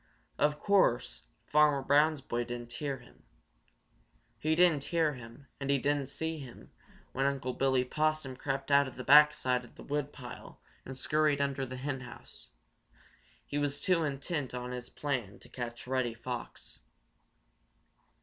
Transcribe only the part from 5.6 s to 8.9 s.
he didn't see him when Unc' Billy Possum crept out